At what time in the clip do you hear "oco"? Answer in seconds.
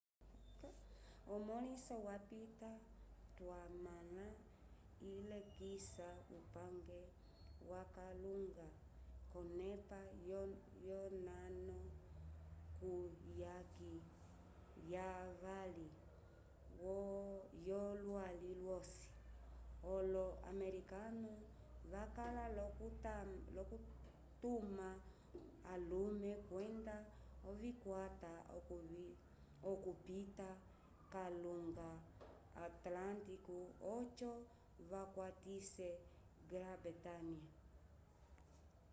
33.95-34.31